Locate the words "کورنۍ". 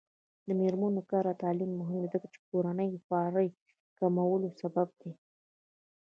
2.49-2.89